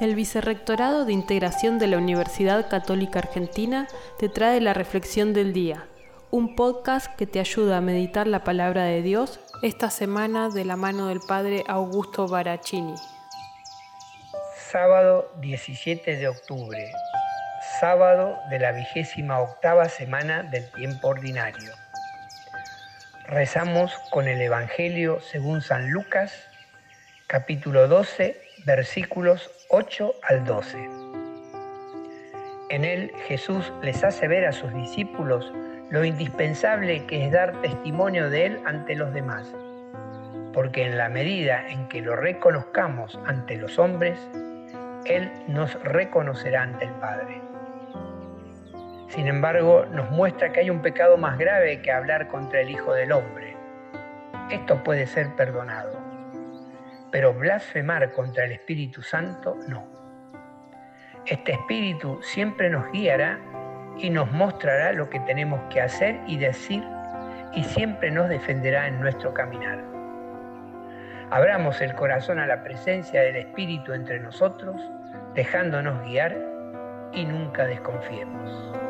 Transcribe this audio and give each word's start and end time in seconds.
El 0.00 0.14
Vicerrectorado 0.14 1.04
de 1.04 1.12
Integración 1.12 1.78
de 1.78 1.86
la 1.86 1.98
Universidad 1.98 2.70
Católica 2.70 3.18
Argentina 3.18 3.86
te 4.18 4.30
trae 4.30 4.58
la 4.62 4.72
Reflexión 4.72 5.34
del 5.34 5.52
Día, 5.52 5.88
un 6.30 6.56
podcast 6.56 7.14
que 7.16 7.26
te 7.26 7.38
ayuda 7.38 7.76
a 7.76 7.80
meditar 7.82 8.26
la 8.26 8.42
palabra 8.42 8.84
de 8.84 9.02
Dios 9.02 9.40
esta 9.62 9.90
semana 9.90 10.48
de 10.48 10.64
la 10.64 10.76
mano 10.76 11.08
del 11.08 11.20
Padre 11.20 11.64
Augusto 11.68 12.26
Baracini. 12.26 12.94
Sábado 14.70 15.30
17 15.42 16.16
de 16.16 16.28
octubre, 16.28 16.90
sábado 17.78 18.38
de 18.48 18.58
la 18.58 18.72
vigésima 18.72 19.38
octava 19.40 19.86
semana 19.90 20.44
del 20.44 20.70
tiempo 20.70 21.08
ordinario. 21.08 21.74
Rezamos 23.26 23.92
con 24.10 24.28
el 24.28 24.40
Evangelio 24.40 25.20
según 25.20 25.60
San 25.60 25.90
Lucas, 25.90 26.49
capítulo 27.30 27.86
12, 27.86 28.40
versículos 28.66 29.52
8 29.68 30.14
al 30.28 30.44
12. 30.44 30.90
En 32.70 32.84
él 32.84 33.12
Jesús 33.28 33.72
les 33.82 34.02
hace 34.02 34.26
ver 34.26 34.44
a 34.46 34.50
sus 34.50 34.74
discípulos 34.74 35.52
lo 35.90 36.04
indispensable 36.04 37.06
que 37.06 37.24
es 37.24 37.30
dar 37.30 37.52
testimonio 37.62 38.30
de 38.30 38.46
Él 38.46 38.60
ante 38.66 38.96
los 38.96 39.14
demás, 39.14 39.46
porque 40.52 40.84
en 40.84 40.98
la 40.98 41.08
medida 41.08 41.68
en 41.68 41.86
que 41.86 42.02
lo 42.02 42.16
reconozcamos 42.16 43.16
ante 43.24 43.56
los 43.58 43.78
hombres, 43.78 44.18
Él 45.04 45.30
nos 45.46 45.80
reconocerá 45.84 46.62
ante 46.64 46.86
el 46.86 46.94
Padre. 46.94 47.40
Sin 49.06 49.28
embargo, 49.28 49.86
nos 49.92 50.10
muestra 50.10 50.50
que 50.50 50.58
hay 50.58 50.70
un 50.70 50.82
pecado 50.82 51.16
más 51.16 51.38
grave 51.38 51.80
que 51.80 51.92
hablar 51.92 52.26
contra 52.26 52.60
el 52.60 52.70
Hijo 52.70 52.92
del 52.92 53.12
Hombre. 53.12 53.56
Esto 54.50 54.82
puede 54.82 55.06
ser 55.06 55.28
perdonado, 55.36 56.09
pero 57.10 57.34
blasfemar 57.34 58.10
contra 58.12 58.44
el 58.44 58.52
Espíritu 58.52 59.02
Santo 59.02 59.56
no. 59.68 59.86
Este 61.26 61.52
Espíritu 61.52 62.18
siempre 62.22 62.70
nos 62.70 62.90
guiará 62.92 63.38
y 63.98 64.10
nos 64.10 64.30
mostrará 64.32 64.92
lo 64.92 65.10
que 65.10 65.20
tenemos 65.20 65.60
que 65.72 65.80
hacer 65.80 66.20
y 66.26 66.38
decir 66.38 66.82
y 67.52 67.64
siempre 67.64 68.10
nos 68.10 68.28
defenderá 68.28 68.86
en 68.86 69.00
nuestro 69.00 69.34
caminar. 69.34 69.84
Abramos 71.30 71.80
el 71.80 71.94
corazón 71.94 72.38
a 72.38 72.46
la 72.46 72.62
presencia 72.62 73.22
del 73.22 73.36
Espíritu 73.36 73.92
entre 73.92 74.18
nosotros, 74.18 74.80
dejándonos 75.34 76.02
guiar 76.04 76.36
y 77.12 77.24
nunca 77.24 77.66
desconfiemos. 77.66 78.89